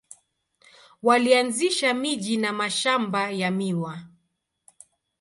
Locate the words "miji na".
1.93-2.53